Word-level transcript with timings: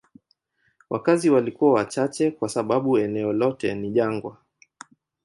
Wakazi 0.89 1.29
walikuwa 1.29 1.73
wachache 1.73 2.31
kwa 2.31 2.49
sababu 2.49 2.97
eneo 2.97 3.33
lote 3.33 3.75
ni 3.75 3.91
jangwa. 3.91 4.37